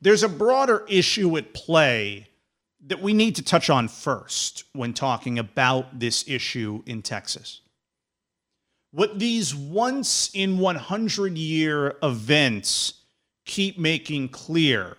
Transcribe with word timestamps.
There's 0.00 0.22
a 0.22 0.28
broader 0.28 0.84
issue 0.88 1.36
at 1.36 1.54
play 1.54 2.28
that 2.86 3.02
we 3.02 3.12
need 3.12 3.36
to 3.36 3.42
touch 3.42 3.68
on 3.68 3.88
first 3.88 4.64
when 4.72 4.94
talking 4.94 5.38
about 5.38 5.98
this 5.98 6.28
issue 6.28 6.82
in 6.86 7.02
Texas. 7.02 7.60
What 8.92 9.18
these 9.18 9.54
once 9.54 10.30
in 10.32 10.58
100 10.58 11.36
year 11.36 11.96
events 12.02 12.94
keep 13.44 13.78
making 13.78 14.28
clear 14.28 14.96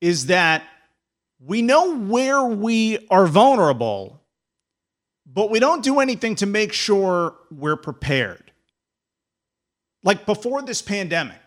is 0.00 0.26
that 0.26 0.62
we 1.40 1.62
know 1.62 1.96
where 1.96 2.44
we 2.44 3.06
are 3.10 3.26
vulnerable, 3.26 4.20
but 5.26 5.50
we 5.50 5.58
don't 5.58 5.82
do 5.82 6.00
anything 6.00 6.34
to 6.36 6.46
make 6.46 6.72
sure 6.72 7.34
we're 7.50 7.76
prepared. 7.76 8.52
Like 10.02 10.24
before 10.24 10.62
this 10.62 10.80
pandemic, 10.80 11.40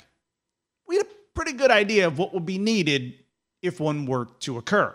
we 0.88 0.98
had 0.98 1.08
a 1.08 1.13
pretty 1.36 1.54
good 1.54 1.72
idea 1.72 2.08
of 2.08 2.18
what 2.18 2.34
would 2.34 2.46
be 2.46 2.58
needed 2.58 3.16
if 3.62 3.80
one 3.80 4.06
were 4.06 4.28
to 4.42 4.58
occur. 4.58 4.94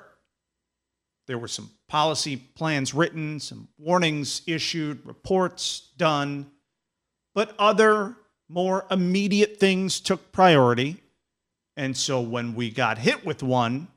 There 1.27 1.39
were 1.39 1.49
some 1.49 1.71
policy 1.89 2.37
plans 2.37 2.95
written, 2.95 3.41
some 3.41 3.69
warnings 3.79 4.43
issued, 4.47 5.05
reports 5.05 5.91
done, 5.97 6.51
but 7.35 7.55
other 7.59 8.17
more 8.49 8.87
immediate 8.91 9.59
things 9.59 10.01
took 10.01 10.33
priority. 10.33 11.03
And 11.77 11.97
so 11.97 12.21
when 12.21 12.55
we 12.55 12.71
got 12.71 12.99
hit 12.99 13.25
with 13.25 13.43
one, 13.43 13.89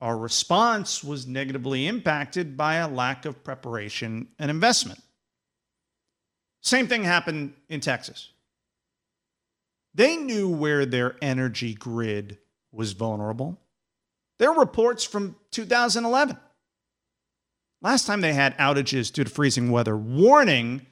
our 0.00 0.16
response 0.16 1.02
was 1.02 1.26
negatively 1.26 1.86
impacted 1.86 2.56
by 2.56 2.76
a 2.76 2.88
lack 2.88 3.24
of 3.24 3.42
preparation 3.42 4.28
and 4.38 4.50
investment. 4.50 5.00
Same 6.62 6.86
thing 6.86 7.02
happened 7.02 7.54
in 7.68 7.80
Texas. 7.80 8.30
They 9.98 10.16
knew 10.16 10.48
where 10.48 10.86
their 10.86 11.16
energy 11.20 11.74
grid 11.74 12.38
was 12.70 12.92
vulnerable. 12.92 13.58
There 14.38 14.48
are 14.48 14.60
reports 14.60 15.02
from 15.02 15.34
2011. 15.50 16.38
Last 17.82 18.06
time 18.06 18.20
they 18.20 18.32
had 18.32 18.56
outages 18.58 19.12
due 19.12 19.24
to 19.24 19.30
freezing 19.30 19.72
weather, 19.72 19.96
warning 19.96 20.86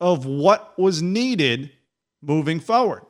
of 0.00 0.24
what 0.24 0.78
was 0.78 1.02
needed 1.02 1.72
moving 2.22 2.58
forward. 2.58 3.02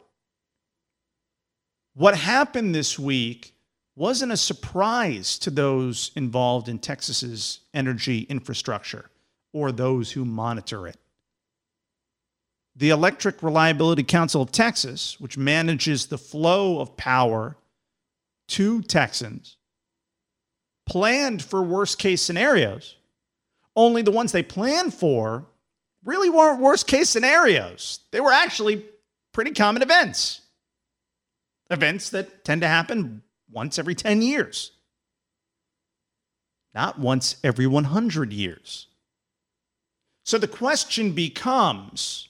What 1.94 2.16
happened 2.16 2.74
this 2.74 2.98
week 2.98 3.54
wasn't 3.94 4.32
a 4.32 4.36
surprise 4.36 5.38
to 5.38 5.50
those 5.50 6.10
involved 6.16 6.68
in 6.68 6.80
Texas's 6.80 7.60
energy 7.72 8.22
infrastructure 8.22 9.08
or 9.52 9.70
those 9.70 10.10
who 10.10 10.24
monitor 10.24 10.88
it. 10.88 10.96
The 12.78 12.90
Electric 12.90 13.42
Reliability 13.42 14.04
Council 14.04 14.40
of 14.40 14.52
Texas, 14.52 15.18
which 15.18 15.36
manages 15.36 16.06
the 16.06 16.16
flow 16.16 16.78
of 16.78 16.96
power 16.96 17.56
to 18.50 18.82
Texans, 18.82 19.56
planned 20.86 21.42
for 21.42 21.60
worst 21.60 21.98
case 21.98 22.22
scenarios. 22.22 22.94
Only 23.74 24.02
the 24.02 24.12
ones 24.12 24.30
they 24.30 24.44
planned 24.44 24.94
for 24.94 25.46
really 26.04 26.30
weren't 26.30 26.60
worst 26.60 26.86
case 26.86 27.08
scenarios. 27.10 27.98
They 28.12 28.20
were 28.20 28.30
actually 28.30 28.84
pretty 29.32 29.50
common 29.50 29.82
events. 29.82 30.42
Events 31.70 32.10
that 32.10 32.44
tend 32.44 32.60
to 32.60 32.68
happen 32.68 33.22
once 33.50 33.80
every 33.80 33.96
10 33.96 34.22
years, 34.22 34.70
not 36.76 37.00
once 37.00 37.38
every 37.42 37.66
100 37.66 38.32
years. 38.32 38.86
So 40.22 40.38
the 40.38 40.46
question 40.46 41.10
becomes 41.10 42.28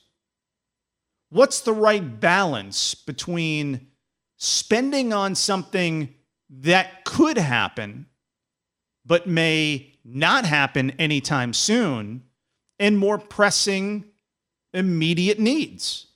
what's 1.31 1.61
the 1.61 1.73
right 1.73 2.21
balance 2.21 2.95
between 2.95 3.89
spending 4.37 5.13
on 5.13 5.35
something 5.35 6.15
that 6.51 7.05
could 7.05 7.39
happen 7.39 8.07
but 9.05 9.27
may 9.27 9.99
not 10.05 10.45
happen 10.45 10.91
anytime 10.93 11.53
soon 11.53 12.23
and 12.79 12.99
more 12.99 13.19
pressing 13.19 14.05
immediate 14.73 15.39
needs? 15.39 16.07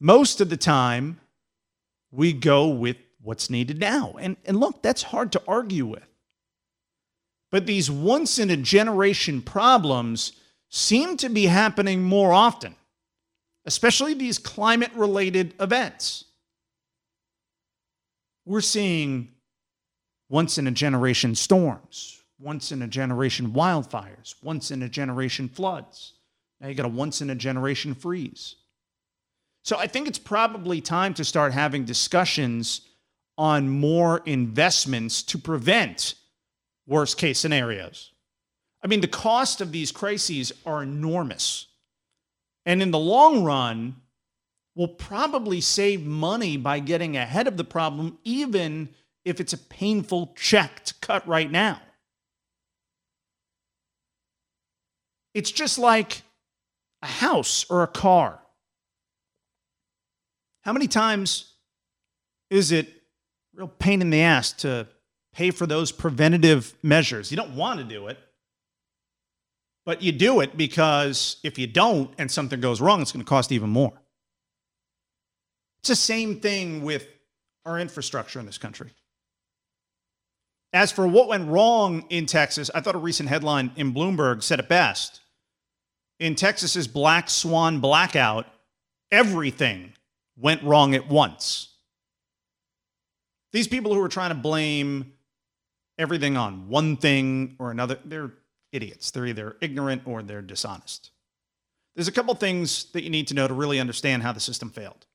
Most 0.00 0.40
of 0.40 0.48
the 0.50 0.56
time, 0.56 1.20
we 2.10 2.32
go 2.32 2.68
with 2.68 2.96
what's 3.22 3.48
needed 3.48 3.78
now. 3.78 4.16
And, 4.18 4.36
and 4.44 4.58
look, 4.58 4.82
that's 4.82 5.04
hard 5.04 5.32
to 5.32 5.42
argue 5.46 5.86
with. 5.86 6.06
But 7.50 7.66
these 7.66 7.90
once 7.90 8.38
in 8.38 8.50
a 8.50 8.56
generation 8.56 9.42
problems 9.42 10.32
seem 10.68 11.16
to 11.18 11.28
be 11.28 11.46
happening 11.46 12.02
more 12.02 12.32
often, 12.32 12.74
especially 13.64 14.14
these 14.14 14.38
climate 14.38 14.92
related 14.94 15.54
events. 15.60 16.24
We're 18.44 18.60
seeing 18.60 19.28
once 20.28 20.58
in 20.58 20.66
a 20.66 20.70
generation 20.70 21.34
storms, 21.34 22.20
once 22.40 22.72
in 22.72 22.82
a 22.82 22.88
generation 22.88 23.50
wildfires, 23.52 24.34
once 24.42 24.70
in 24.70 24.82
a 24.82 24.88
generation 24.88 25.48
floods. 25.48 26.14
Now 26.60 26.68
you 26.68 26.74
got 26.74 26.86
a 26.86 26.88
once 26.88 27.20
in 27.20 27.30
a 27.30 27.34
generation 27.34 27.94
freeze. 27.94 28.56
So 29.64 29.78
I 29.78 29.86
think 29.86 30.08
it's 30.08 30.18
probably 30.18 30.80
time 30.80 31.14
to 31.14 31.24
start 31.24 31.52
having 31.52 31.84
discussions 31.84 32.80
on 33.38 33.68
more 33.68 34.22
investments 34.26 35.22
to 35.24 35.38
prevent 35.38 36.14
worst 36.86 37.16
case 37.16 37.38
scenarios. 37.38 38.12
I 38.82 38.88
mean, 38.88 39.00
the 39.00 39.08
cost 39.08 39.60
of 39.60 39.70
these 39.70 39.92
crises 39.92 40.52
are 40.66 40.82
enormous. 40.82 41.68
And 42.64 42.80
in 42.80 42.90
the 42.90 42.98
long 42.98 43.44
run, 43.44 43.96
we'll 44.74 44.88
probably 44.88 45.60
save 45.60 46.04
money 46.04 46.56
by 46.56 46.78
getting 46.78 47.16
ahead 47.16 47.46
of 47.48 47.56
the 47.56 47.64
problem, 47.64 48.18
even 48.24 48.88
if 49.24 49.40
it's 49.40 49.52
a 49.52 49.58
painful 49.58 50.32
check 50.36 50.84
to 50.84 50.94
cut 51.00 51.26
right 51.26 51.50
now. 51.50 51.80
It's 55.34 55.50
just 55.50 55.78
like 55.78 56.22
a 57.02 57.06
house 57.06 57.64
or 57.70 57.82
a 57.82 57.88
car. 57.88 58.40
How 60.62 60.72
many 60.72 60.86
times 60.86 61.54
is 62.50 62.70
it 62.70 62.88
real 63.54 63.68
pain 63.68 64.00
in 64.00 64.10
the 64.10 64.22
ass 64.22 64.52
to 64.52 64.86
pay 65.32 65.50
for 65.50 65.66
those 65.66 65.90
preventative 65.90 66.74
measures? 66.82 67.30
You 67.30 67.36
don't 67.36 67.56
want 67.56 67.80
to 67.80 67.84
do 67.84 68.08
it, 68.08 68.18
but 69.84 70.02
you 70.02 70.12
do 70.12 70.40
it 70.40 70.56
because 70.56 71.38
if 71.42 71.58
you 71.58 71.66
don't 71.66 72.12
and 72.18 72.30
something 72.30 72.60
goes 72.60 72.80
wrong, 72.80 73.02
it's 73.02 73.12
going 73.12 73.24
to 73.24 73.28
cost 73.28 73.52
even 73.52 73.70
more. 73.70 73.92
It's 75.80 75.88
the 75.88 75.96
same 75.96 76.40
thing 76.40 76.82
with 76.82 77.08
our 77.66 77.78
infrastructure 77.78 78.38
in 78.38 78.46
this 78.46 78.58
country. 78.58 78.90
As 80.72 80.90
for 80.90 81.06
what 81.06 81.28
went 81.28 81.48
wrong 81.48 82.06
in 82.08 82.26
Texas, 82.26 82.70
I 82.74 82.80
thought 82.80 82.94
a 82.94 82.98
recent 82.98 83.28
headline 83.28 83.72
in 83.76 83.92
Bloomberg 83.92 84.42
said 84.42 84.58
it 84.58 84.68
best. 84.68 85.20
In 86.18 86.34
Texas's 86.34 86.86
black 86.86 87.28
swan 87.28 87.80
blackout, 87.80 88.46
everything 89.10 89.92
went 90.36 90.62
wrong 90.62 90.94
at 90.94 91.08
once. 91.08 91.68
These 93.52 93.68
people 93.68 93.92
who 93.92 94.00
are 94.02 94.08
trying 94.08 94.30
to 94.30 94.36
blame 94.36 95.12
everything 95.98 96.36
on 96.36 96.68
one 96.68 96.96
thing 96.96 97.56
or 97.58 97.70
another, 97.70 97.98
they're 98.04 98.32
idiots. 98.72 99.10
They're 99.10 99.26
either 99.26 99.56
ignorant 99.60 100.02
or 100.06 100.22
they're 100.22 100.42
dishonest. 100.42 101.10
There's 101.94 102.08
a 102.08 102.12
couple 102.12 102.34
things 102.34 102.86
that 102.92 103.02
you 103.02 103.10
need 103.10 103.28
to 103.28 103.34
know 103.34 103.46
to 103.46 103.54
really 103.54 103.78
understand 103.78 104.22
how 104.22 104.32
the 104.32 104.40
system 104.40 104.70
failed. 104.70 105.06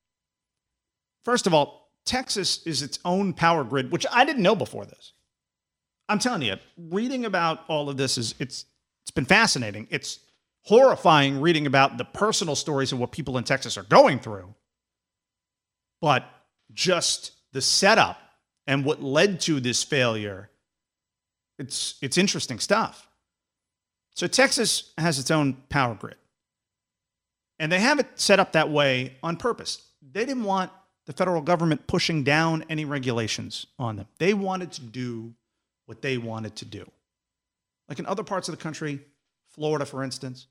First 1.25 1.48
of 1.48 1.54
all, 1.54 1.92
Texas 2.06 2.65
is 2.65 2.81
its 2.81 3.00
own 3.04 3.33
power 3.33 3.63
grid, 3.63 3.92
which 3.92 4.06
I 4.12 4.24
didn't 4.24 4.44
know 4.44 4.56
before 4.56 4.86
this. 4.86 5.13
I'm 6.07 6.19
telling 6.19 6.44
you, 6.44 6.56
reading 6.77 7.25
about 7.25 7.65
all 7.68 7.89
of 7.89 7.98
this 7.98 8.18
is 8.18 8.36
it's 8.39 8.65
it's 9.04 9.12
been 9.12 9.25
fascinating. 9.25 9.88
It's 9.89 10.19
horrifying 10.68 11.39
reading 11.39 11.65
about 11.65 11.98
the 11.98 12.04
personal 12.04 12.54
stories 12.54 12.92
of 12.92 13.00
what 13.00 13.13
people 13.13 13.38
in 13.38 13.44
Texas 13.45 13.77
are 13.77 13.83
going 13.83 14.19
through. 14.19 14.54
But 16.01 16.25
just 16.74 17.31
the 17.54 17.62
setup 17.62 18.19
and 18.68 18.83
what 18.83 19.01
led 19.01 19.39
to 19.42 19.62
this 19.62 19.86
failure, 19.86 20.50
it's, 21.57 21.95
it's 22.01 22.18
interesting 22.18 22.59
stuff. 22.59 23.06
So 24.17 24.25
Texas 24.25 24.93
has 24.97 25.19
its 25.19 25.29
own 25.29 25.53
power 25.69 25.93
grid. 25.93 26.15
And 27.59 27.71
they 27.71 27.79
have 27.79 27.99
it 27.99 28.07
set 28.15 28.39
up 28.39 28.53
that 28.53 28.67
way 28.67 29.15
on 29.21 29.37
purpose. 29.37 29.91
They 30.01 30.25
didn't 30.25 30.43
want 30.43 30.71
the 31.05 31.13
federal 31.13 31.39
government 31.39 31.85
pushing 31.85 32.23
down 32.23 32.65
any 32.67 32.83
regulations 32.83 33.67
on 33.77 33.95
them. 33.95 34.07
They 34.17 34.33
wanted 34.33 34.71
to 34.71 34.81
do 34.81 35.35
what 35.85 36.01
they 36.01 36.17
wanted 36.17 36.55
to 36.55 36.65
do. 36.65 36.89
Like 37.87 37.99
in 37.99 38.07
other 38.07 38.23
parts 38.23 38.49
of 38.49 38.57
the 38.57 38.61
country, 38.61 39.01
Florida, 39.49 39.85
for 39.85 40.03
instance, 40.03 40.47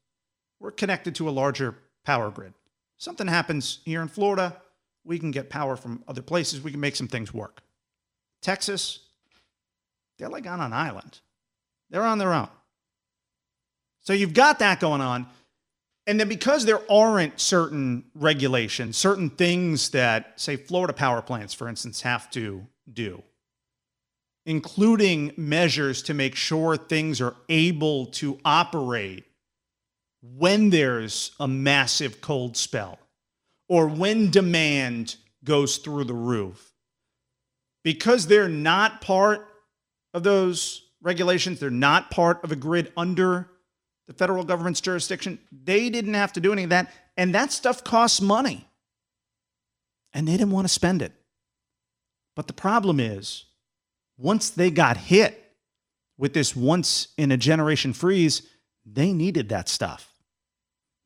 we're 0.60 0.70
connected 0.70 1.16
to 1.16 1.28
a 1.28 1.30
larger 1.30 1.74
power 2.04 2.30
grid. 2.30 2.54
Something 2.98 3.26
happens 3.26 3.80
here 3.84 4.00
in 4.00 4.06
Florida, 4.06 4.62
we 5.02 5.18
can 5.18 5.32
get 5.32 5.50
power 5.50 5.74
from 5.74 6.04
other 6.06 6.22
places, 6.22 6.60
we 6.60 6.70
can 6.70 6.78
make 6.78 6.94
some 6.94 7.08
things 7.08 7.34
work. 7.34 7.62
Texas, 8.40 9.00
they're 10.18 10.28
like 10.28 10.46
on 10.46 10.60
an 10.60 10.72
island, 10.72 11.18
they're 11.90 12.04
on 12.04 12.18
their 12.18 12.32
own. 12.32 12.48
So 14.06 14.12
you've 14.12 14.34
got 14.34 14.60
that 14.60 14.78
going 14.78 15.00
on. 15.00 15.26
And 16.06 16.20
then 16.20 16.28
because 16.28 16.64
there 16.64 16.80
aren't 16.90 17.40
certain 17.40 18.04
regulations, 18.14 18.96
certain 18.96 19.28
things 19.28 19.90
that, 19.90 20.40
say, 20.40 20.54
Florida 20.54 20.92
power 20.92 21.20
plants, 21.20 21.52
for 21.52 21.68
instance, 21.68 22.02
have 22.02 22.30
to 22.30 22.64
do, 22.92 23.24
including 24.44 25.32
measures 25.36 26.02
to 26.02 26.14
make 26.14 26.36
sure 26.36 26.76
things 26.76 27.20
are 27.20 27.34
able 27.48 28.06
to 28.06 28.38
operate 28.44 29.24
when 30.22 30.70
there's 30.70 31.32
a 31.40 31.48
massive 31.48 32.20
cold 32.20 32.56
spell 32.56 33.00
or 33.68 33.88
when 33.88 34.30
demand 34.30 35.16
goes 35.42 35.78
through 35.78 36.04
the 36.04 36.14
roof. 36.14 36.72
Because 37.82 38.28
they're 38.28 38.48
not 38.48 39.00
part 39.00 39.48
of 40.14 40.22
those 40.22 40.82
regulations, 41.02 41.58
they're 41.58 41.70
not 41.70 42.12
part 42.12 42.44
of 42.44 42.52
a 42.52 42.56
grid 42.56 42.92
under 42.96 43.48
the 44.06 44.14
federal 44.14 44.44
government's 44.44 44.80
jurisdiction. 44.80 45.38
They 45.50 45.90
didn't 45.90 46.14
have 46.14 46.32
to 46.34 46.40
do 46.40 46.52
any 46.52 46.64
of 46.64 46.70
that. 46.70 46.92
And 47.16 47.34
that 47.34 47.52
stuff 47.52 47.82
costs 47.82 48.20
money. 48.20 48.68
And 50.12 50.26
they 50.26 50.32
didn't 50.32 50.52
want 50.52 50.66
to 50.66 50.72
spend 50.72 51.02
it. 51.02 51.12
But 52.34 52.46
the 52.46 52.52
problem 52.52 53.00
is, 53.00 53.44
once 54.16 54.50
they 54.50 54.70
got 54.70 54.96
hit 54.96 55.42
with 56.16 56.32
this 56.32 56.54
once 56.54 57.08
in 57.18 57.32
a 57.32 57.36
generation 57.36 57.92
freeze, 57.92 58.42
they 58.84 59.12
needed 59.12 59.48
that 59.48 59.68
stuff. 59.68 60.14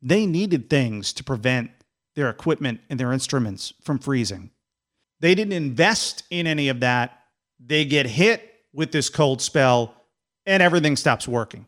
They 0.01 0.25
needed 0.25 0.69
things 0.69 1.13
to 1.13 1.23
prevent 1.23 1.71
their 2.15 2.29
equipment 2.29 2.81
and 2.89 2.99
their 2.99 3.13
instruments 3.13 3.73
from 3.81 3.99
freezing. 3.99 4.51
They 5.19 5.35
didn't 5.35 5.53
invest 5.53 6.23
in 6.29 6.47
any 6.47 6.69
of 6.69 6.79
that. 6.81 7.19
They 7.59 7.85
get 7.85 8.05
hit 8.05 8.47
with 8.73 8.91
this 8.91 9.09
cold 9.09 9.41
spell 9.41 9.93
and 10.45 10.63
everything 10.63 10.95
stops 10.95 11.27
working 11.27 11.65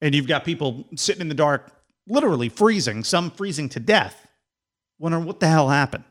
and 0.00 0.14
you've 0.14 0.26
got 0.26 0.44
people 0.44 0.84
sitting 0.94 1.22
in 1.22 1.28
the 1.28 1.34
dark, 1.34 1.72
literally 2.06 2.48
freezing, 2.48 3.04
some 3.04 3.30
freezing 3.30 3.68
to 3.70 3.80
death, 3.80 4.26
wondering 4.98 5.24
what 5.24 5.40
the 5.40 5.48
hell 5.48 5.68
happened. 5.68 6.04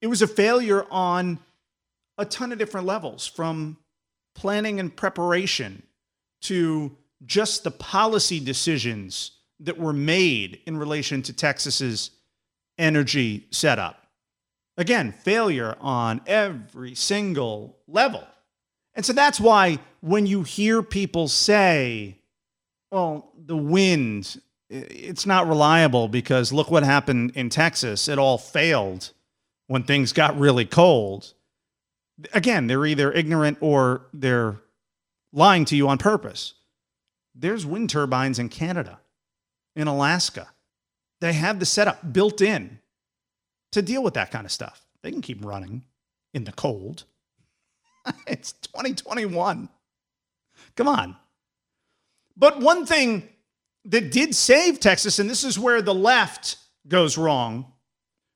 It 0.00 0.06
was 0.08 0.22
a 0.22 0.26
failure 0.26 0.86
on 0.90 1.38
a 2.18 2.24
ton 2.24 2.52
of 2.52 2.58
different 2.58 2.86
levels 2.86 3.26
from 3.26 3.78
planning 4.34 4.80
and 4.80 4.94
preparation 4.94 5.82
to 6.42 6.96
just 7.26 7.64
the 7.64 7.70
policy 7.70 8.40
decisions 8.40 9.32
that 9.60 9.78
were 9.78 9.92
made 9.92 10.60
in 10.66 10.76
relation 10.76 11.20
to 11.22 11.32
Texas's 11.32 12.10
energy 12.78 13.46
setup. 13.50 14.06
Again, 14.76 15.12
failure 15.12 15.76
on 15.80 16.22
every 16.26 16.94
single 16.94 17.76
level. 17.86 18.26
And 18.94 19.04
so 19.04 19.12
that's 19.12 19.38
why 19.38 19.78
when 20.00 20.26
you 20.26 20.42
hear 20.42 20.82
people 20.82 21.28
say, 21.28 22.19
well, 22.90 23.32
the 23.36 23.56
wind, 23.56 24.40
it's 24.68 25.26
not 25.26 25.48
reliable 25.48 26.08
because 26.08 26.52
look 26.52 26.70
what 26.70 26.82
happened 26.82 27.32
in 27.34 27.48
Texas. 27.48 28.08
It 28.08 28.18
all 28.18 28.38
failed 28.38 29.12
when 29.66 29.84
things 29.84 30.12
got 30.12 30.38
really 30.38 30.64
cold. 30.64 31.34
Again, 32.34 32.66
they're 32.66 32.86
either 32.86 33.12
ignorant 33.12 33.58
or 33.60 34.06
they're 34.12 34.56
lying 35.32 35.64
to 35.66 35.76
you 35.76 35.88
on 35.88 35.98
purpose. 35.98 36.54
There's 37.34 37.64
wind 37.64 37.90
turbines 37.90 38.38
in 38.38 38.48
Canada, 38.48 39.00
in 39.76 39.86
Alaska. 39.86 40.48
They 41.20 41.32
have 41.34 41.60
the 41.60 41.66
setup 41.66 42.12
built 42.12 42.40
in 42.40 42.80
to 43.72 43.82
deal 43.82 44.02
with 44.02 44.14
that 44.14 44.30
kind 44.30 44.44
of 44.44 44.52
stuff. 44.52 44.84
They 45.02 45.12
can 45.12 45.22
keep 45.22 45.44
running 45.44 45.84
in 46.34 46.44
the 46.44 46.52
cold. 46.52 47.04
it's 48.26 48.52
2021. 48.52 49.68
Come 50.76 50.88
on. 50.88 51.16
But 52.40 52.58
one 52.58 52.86
thing 52.86 53.28
that 53.84 54.10
did 54.10 54.34
save 54.34 54.80
Texas, 54.80 55.18
and 55.18 55.28
this 55.28 55.44
is 55.44 55.58
where 55.58 55.82
the 55.82 55.94
left 55.94 56.56
goes 56.88 57.18
wrong. 57.18 57.72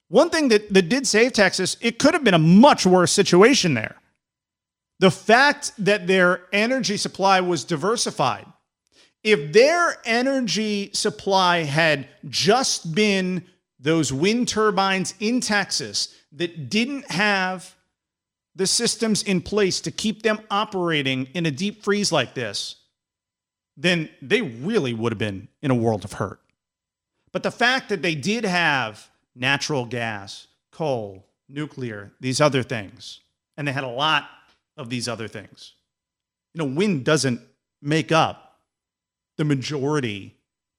One 0.08 0.28
thing 0.28 0.48
that, 0.48 0.72
that 0.72 0.90
did 0.90 1.06
save 1.06 1.32
Texas, 1.32 1.78
it 1.80 1.98
could 1.98 2.12
have 2.12 2.22
been 2.22 2.34
a 2.34 2.38
much 2.38 2.84
worse 2.84 3.10
situation 3.10 3.72
there. 3.72 3.96
The 5.00 5.10
fact 5.10 5.72
that 5.78 6.06
their 6.06 6.42
energy 6.52 6.98
supply 6.98 7.40
was 7.40 7.64
diversified. 7.64 8.46
If 9.22 9.54
their 9.54 9.96
energy 10.04 10.90
supply 10.92 11.62
had 11.62 12.06
just 12.28 12.94
been 12.94 13.44
those 13.80 14.12
wind 14.12 14.48
turbines 14.48 15.14
in 15.18 15.40
Texas 15.40 16.14
that 16.32 16.68
didn't 16.68 17.10
have 17.10 17.74
the 18.54 18.66
systems 18.66 19.22
in 19.22 19.40
place 19.40 19.80
to 19.80 19.90
keep 19.90 20.22
them 20.22 20.40
operating 20.50 21.24
in 21.34 21.46
a 21.46 21.50
deep 21.50 21.82
freeze 21.82 22.12
like 22.12 22.34
this, 22.34 22.76
then 23.76 24.08
they 24.22 24.40
really 24.40 24.94
would 24.94 25.12
have 25.12 25.18
been 25.18 25.48
in 25.62 25.70
a 25.70 25.74
world 25.74 26.04
of 26.04 26.14
hurt. 26.14 26.40
But 27.32 27.42
the 27.42 27.50
fact 27.50 27.88
that 27.88 28.02
they 28.02 28.14
did 28.14 28.44
have 28.44 29.10
natural 29.34 29.84
gas, 29.84 30.46
coal, 30.70 31.26
nuclear, 31.48 32.12
these 32.20 32.40
other 32.40 32.62
things, 32.62 33.20
and 33.56 33.66
they 33.66 33.72
had 33.72 33.84
a 33.84 33.88
lot 33.88 34.28
of 34.76 34.90
these 34.90 35.08
other 35.08 35.28
things. 35.28 35.74
You 36.52 36.60
know, 36.60 36.74
wind 36.74 37.04
doesn't 37.04 37.40
make 37.82 38.12
up 38.12 38.60
the 39.36 39.44
majority 39.44 40.36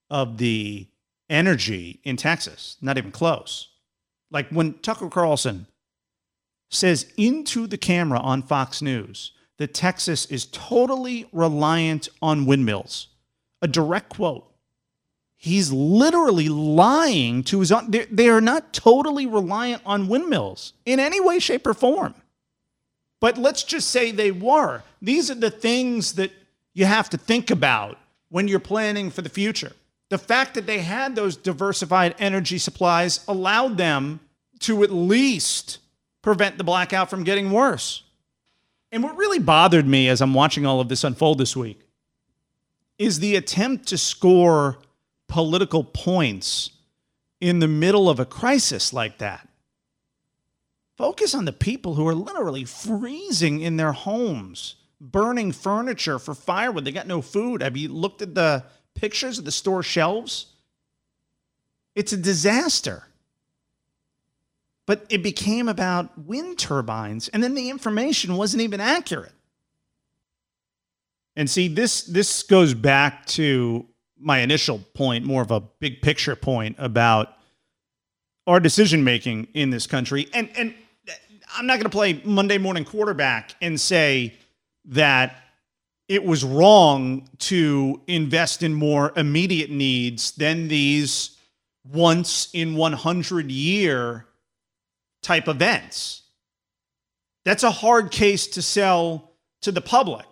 of 0.09 0.37
the 0.37 0.87
energy 1.29 1.99
in 2.03 2.17
Texas, 2.17 2.77
not 2.81 2.97
even 2.97 3.11
close. 3.11 3.69
Like 4.31 4.49
when 4.49 4.73
Tucker 4.75 5.09
Carlson 5.09 5.67
says 6.69 7.11
into 7.17 7.67
the 7.67 7.77
camera 7.77 8.19
on 8.19 8.41
Fox 8.41 8.81
News 8.81 9.31
that 9.57 9.73
Texas 9.73 10.25
is 10.25 10.45
totally 10.47 11.27
reliant 11.31 12.09
on 12.21 12.45
windmills. 12.45 13.07
A 13.61 13.67
direct 13.67 14.09
quote. 14.09 14.51
He's 15.37 15.71
literally 15.71 16.49
lying 16.49 17.43
to 17.43 17.59
his 17.59 17.71
own. 17.71 17.91
They 17.91 18.29
are 18.29 18.41
not 18.41 18.73
totally 18.73 19.25
reliant 19.25 19.81
on 19.85 20.07
windmills 20.07 20.73
in 20.85 20.99
any 20.99 21.21
way, 21.21 21.39
shape, 21.39 21.67
or 21.67 21.73
form. 21.73 22.15
But 23.21 23.37
let's 23.37 23.63
just 23.63 23.89
say 23.89 24.11
they 24.11 24.31
were. 24.31 24.83
These 25.01 25.29
are 25.31 25.35
the 25.35 25.51
things 25.51 26.13
that 26.13 26.31
you 26.73 26.85
have 26.85 27.09
to 27.11 27.17
think 27.17 27.51
about 27.51 27.97
when 28.29 28.47
you're 28.47 28.59
planning 28.59 29.09
for 29.11 29.21
the 29.21 29.29
future. 29.29 29.73
The 30.09 30.17
fact 30.17 30.53
that 30.53 30.65
they 30.65 30.79
had 30.79 31.15
those 31.15 31.37
diversified 31.37 32.15
energy 32.19 32.57
supplies 32.57 33.23
allowed 33.27 33.77
them 33.77 34.19
to 34.59 34.83
at 34.83 34.91
least 34.91 35.79
prevent 36.21 36.57
the 36.57 36.63
blackout 36.63 37.09
from 37.09 37.23
getting 37.23 37.51
worse. 37.51 38.03
And 38.91 39.03
what 39.03 39.17
really 39.17 39.39
bothered 39.39 39.87
me 39.87 40.07
as 40.07 40.21
I'm 40.21 40.33
watching 40.33 40.65
all 40.65 40.79
of 40.79 40.89
this 40.89 41.03
unfold 41.03 41.37
this 41.37 41.55
week 41.55 41.81
is 42.97 43.19
the 43.19 43.35
attempt 43.35 43.87
to 43.87 43.97
score 43.97 44.77
political 45.27 45.83
points 45.83 46.71
in 47.41 47.59
the 47.59 47.67
middle 47.67 48.09
of 48.09 48.19
a 48.19 48.25
crisis 48.25 48.93
like 48.93 49.17
that. 49.17 49.47
Focus 50.97 51.35
on 51.35 51.45
the 51.45 51.51
people 51.51 51.95
who 51.95 52.07
are 52.07 52.15
literally 52.15 52.63
freezing 52.63 53.59
in 53.59 53.75
their 53.75 53.91
homes, 53.91 54.75
burning 55.01 55.51
furniture 55.51 56.17
for 56.17 56.33
firewood. 56.33 56.85
They 56.85 56.91
got 56.93 57.07
no 57.07 57.21
food. 57.21 57.61
Have 57.61 57.75
you 57.75 57.89
looked 57.89 58.21
at 58.21 58.33
the 58.33 58.63
pictures 58.93 59.37
of 59.37 59.43
the 59.43 59.51
store 59.51 59.83
shelves? 59.83 60.47
It's 61.95 62.13
a 62.13 62.17
disaster 62.17 63.03
but 64.85 65.05
it 65.09 65.23
became 65.23 65.67
about 65.67 66.17
wind 66.17 66.59
turbines 66.59 67.27
and 67.29 67.41
then 67.43 67.55
the 67.55 67.69
information 67.69 68.37
wasn't 68.37 68.61
even 68.61 68.79
accurate. 68.79 69.31
And 71.35 71.49
see 71.49 71.67
this 71.67 72.03
this 72.03 72.43
goes 72.43 72.73
back 72.73 73.25
to 73.27 73.85
my 74.17 74.39
initial 74.39 74.79
point 74.93 75.25
more 75.25 75.41
of 75.41 75.51
a 75.51 75.59
big 75.59 76.01
picture 76.01 76.35
point 76.35 76.75
about 76.79 77.33
our 78.47 78.59
decision 78.59 79.03
making 79.03 79.47
in 79.53 79.69
this 79.69 79.87
country. 79.87 80.29
And 80.33 80.49
and 80.55 80.73
I'm 81.57 81.67
not 81.67 81.75
going 81.75 81.83
to 81.83 81.89
play 81.89 82.21
Monday 82.23 82.57
morning 82.57 82.85
quarterback 82.85 83.55
and 83.61 83.79
say 83.79 84.33
that 84.85 85.37
it 86.07 86.23
was 86.23 86.43
wrong 86.43 87.27
to 87.39 88.01
invest 88.07 88.61
in 88.61 88.73
more 88.73 89.11
immediate 89.15 89.71
needs 89.71 90.31
than 90.33 90.67
these 90.67 91.37
once 91.91 92.49
in 92.53 92.75
100 92.75 93.51
year 93.51 94.25
type 95.25 95.47
events. 95.47 96.21
That's 97.43 97.63
a 97.63 97.71
hard 97.71 98.11
case 98.11 98.47
to 98.47 98.61
sell 98.61 99.31
to 99.61 99.71
the 99.71 99.81
public. 99.81 100.25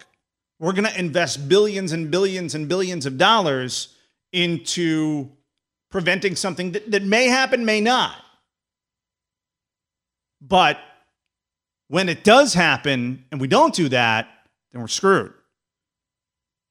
We're 0.60 0.74
going 0.74 0.90
to 0.90 1.00
invest 1.00 1.50
billions 1.50 1.92
and 1.92 2.12
billions 2.12 2.56
and 2.56 2.70
billions 2.70 3.06
of 3.06 3.18
dollars 3.18 3.96
into 4.32 5.30
preventing 5.90 6.36
something 6.36 6.72
that, 6.72 6.92
that 6.92 7.04
may 7.04 7.28
happen, 7.28 7.66
may 7.66 7.82
not. 7.82 8.16
But 10.42 10.80
when 11.88 12.08
it 12.08 12.24
does 12.24 12.54
happen 12.54 13.26
and 13.32 13.42
we 13.42 13.48
don't 13.48 13.74
do 13.74 13.90
that, 13.90 14.28
then 14.72 14.82
we're 14.82 14.88
screwed. 14.88 15.34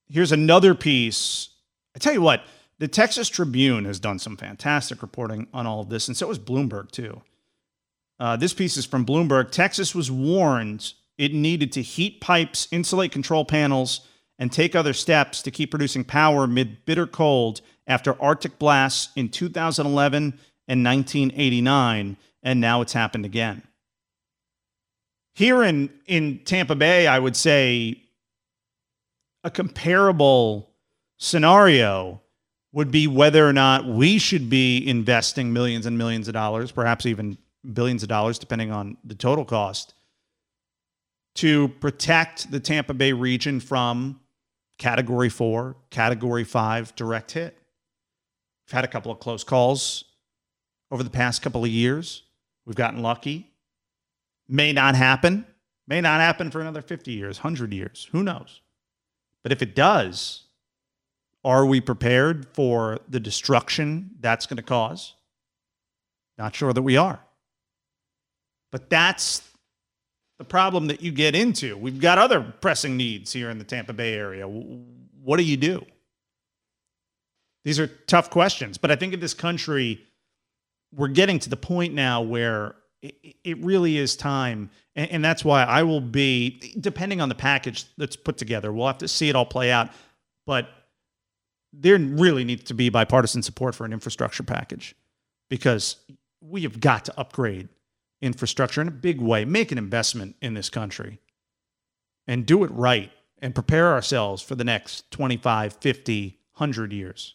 Here's 0.08 0.32
another 0.32 0.74
piece. 0.74 1.48
I 1.96 1.98
tell 1.98 2.12
you 2.12 2.22
what, 2.22 2.44
the 2.78 2.88
Texas 2.88 3.28
Tribune 3.28 3.84
has 3.84 4.00
done 4.00 4.18
some 4.18 4.36
fantastic 4.36 5.02
reporting 5.02 5.48
on 5.52 5.66
all 5.66 5.80
of 5.80 5.88
this, 5.88 6.08
and 6.08 6.16
so 6.16 6.28
has 6.28 6.38
Bloomberg, 6.38 6.90
too. 6.90 7.22
Uh, 8.18 8.36
this 8.36 8.54
piece 8.54 8.76
is 8.76 8.86
from 8.86 9.04
Bloomberg. 9.04 9.50
Texas 9.50 9.94
was 9.94 10.10
warned 10.10 10.92
it 11.18 11.34
needed 11.34 11.72
to 11.72 11.82
heat 11.82 12.20
pipes, 12.20 12.66
insulate 12.70 13.12
control 13.12 13.44
panels, 13.44 14.06
and 14.38 14.50
take 14.50 14.74
other 14.74 14.92
steps 14.92 15.42
to 15.42 15.50
keep 15.50 15.70
producing 15.70 16.04
power 16.04 16.46
mid 16.46 16.84
bitter 16.84 17.06
cold 17.06 17.60
after 17.86 18.20
Arctic 18.20 18.58
blasts 18.58 19.12
in 19.14 19.28
2011 19.28 20.38
and 20.68 20.84
1989, 20.84 22.16
and 22.42 22.60
now 22.60 22.80
it's 22.80 22.92
happened 22.92 23.24
again. 23.24 23.62
Here 25.34 25.62
in, 25.62 25.90
in 26.06 26.40
Tampa 26.44 26.74
Bay, 26.74 27.06
I 27.06 27.18
would 27.18 27.36
say 27.36 28.02
a 29.44 29.50
comparable 29.50 30.70
scenario 31.18 32.20
would 32.72 32.90
be 32.90 33.06
whether 33.06 33.46
or 33.46 33.52
not 33.52 33.86
we 33.86 34.18
should 34.18 34.48
be 34.48 34.86
investing 34.88 35.52
millions 35.52 35.86
and 35.86 35.98
millions 35.98 36.26
of 36.26 36.34
dollars, 36.34 36.72
perhaps 36.72 37.06
even 37.06 37.38
billions 37.70 38.02
of 38.02 38.08
dollars, 38.08 38.38
depending 38.38 38.70
on 38.70 38.96
the 39.04 39.14
total 39.14 39.44
cost, 39.44 39.94
to 41.34 41.68
protect 41.68 42.50
the 42.50 42.60
Tampa 42.60 42.94
Bay 42.94 43.12
region 43.12 43.60
from 43.60 44.20
category 44.78 45.28
four, 45.28 45.76
category 45.90 46.44
five 46.44 46.94
direct 46.96 47.32
hit. 47.32 47.56
We've 48.66 48.72
had 48.72 48.84
a 48.84 48.88
couple 48.88 49.12
of 49.12 49.20
close 49.20 49.44
calls 49.44 50.04
over 50.90 51.02
the 51.02 51.10
past 51.10 51.42
couple 51.42 51.64
of 51.64 51.70
years. 51.70 52.22
We've 52.66 52.76
gotten 52.76 53.02
lucky. 53.02 53.50
May 54.48 54.72
not 54.72 54.94
happen. 54.94 55.46
May 55.86 56.00
not 56.00 56.20
happen 56.20 56.50
for 56.50 56.60
another 56.60 56.82
50 56.82 57.12
years, 57.12 57.38
100 57.38 57.72
years. 57.72 58.08
Who 58.12 58.22
knows? 58.22 58.60
But 59.42 59.52
if 59.52 59.62
it 59.62 59.74
does, 59.74 60.44
are 61.44 61.66
we 61.66 61.80
prepared 61.80 62.46
for 62.54 63.00
the 63.08 63.18
destruction 63.18 64.10
that's 64.20 64.46
going 64.46 64.58
to 64.58 64.62
cause? 64.62 65.14
Not 66.38 66.54
sure 66.54 66.72
that 66.72 66.82
we 66.82 66.96
are. 66.96 67.20
But 68.72 68.90
that's 68.90 69.42
the 70.38 70.44
problem 70.44 70.88
that 70.88 71.02
you 71.02 71.12
get 71.12 71.36
into. 71.36 71.76
We've 71.76 72.00
got 72.00 72.18
other 72.18 72.40
pressing 72.40 72.96
needs 72.96 73.32
here 73.32 73.50
in 73.50 73.58
the 73.58 73.64
Tampa 73.64 73.92
Bay 73.92 74.14
area. 74.14 74.46
What 74.48 75.36
do 75.36 75.44
you 75.44 75.56
do? 75.56 75.86
These 77.64 77.78
are 77.78 77.86
tough 77.86 78.28
questions, 78.30 78.76
but 78.76 78.90
I 78.90 78.96
think 78.96 79.14
in 79.14 79.20
this 79.20 79.34
country, 79.34 80.02
we're 80.92 81.06
getting 81.06 81.38
to 81.38 81.48
the 81.48 81.56
point 81.56 81.94
now 81.94 82.22
where 82.22 82.74
it, 83.02 83.58
really 83.58 83.98
is 83.98 84.16
time. 84.16 84.70
And, 84.96 85.24
that's 85.24 85.44
why 85.44 85.62
I 85.62 85.82
will 85.82 86.00
be, 86.00 86.74
depending 86.80 87.20
on 87.20 87.28
the 87.28 87.34
package 87.34 87.84
that's 87.96 88.16
put 88.16 88.36
together, 88.36 88.72
we'll 88.72 88.86
have 88.86 88.98
to 88.98 89.08
see 89.08 89.28
it 89.28 89.36
all 89.36 89.46
play 89.46 89.70
out. 89.70 89.90
But 90.46 90.68
there 91.72 91.98
really 91.98 92.44
needs 92.44 92.64
to 92.64 92.74
be 92.74 92.90
bipartisan 92.90 93.42
support 93.42 93.74
for 93.74 93.84
an 93.84 93.92
infrastructure 93.92 94.42
package 94.42 94.94
because 95.48 95.96
we 96.40 96.62
have 96.62 96.80
got 96.80 97.04
to 97.06 97.18
upgrade 97.18 97.68
infrastructure 98.22 98.80
in 98.80 98.88
a 98.88 98.92
big 98.92 99.20
way, 99.20 99.44
make 99.44 99.72
an 99.72 99.78
investment 99.78 100.36
in 100.40 100.54
this 100.54 100.70
country 100.70 101.18
and 102.26 102.46
do 102.46 102.64
it 102.64 102.70
right 102.70 103.10
and 103.40 103.54
prepare 103.54 103.92
ourselves 103.92 104.42
for 104.42 104.54
the 104.54 104.64
next 104.64 105.10
25, 105.10 105.74
50, 105.74 106.38
100 106.54 106.92
years. 106.92 107.34